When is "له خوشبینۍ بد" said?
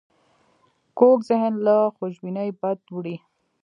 1.65-2.79